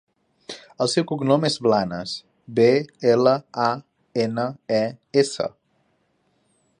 El 0.85 0.87
seu 0.93 1.03
cognom 1.11 1.45
és 1.49 1.57
Blanes: 1.67 2.15
be, 2.59 2.67
ela, 3.11 3.35
a, 3.67 3.69
ena, 4.25 4.49
e, 4.79 4.83
essa. 5.25 5.51